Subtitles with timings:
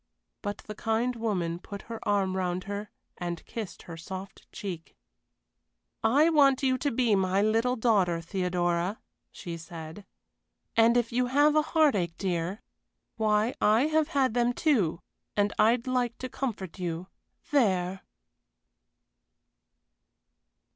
[0.41, 4.95] But the kind woman put her arm round her and kissed her soft cheek.
[6.03, 8.99] "I want you to be my little daughter, Theodora,"
[9.31, 10.07] she said.
[10.75, 12.63] "And if you have a heartache, dear,
[13.17, 15.01] why I have had them, too
[15.37, 17.05] and I'd like to comfort you.
[17.51, 18.01] There!"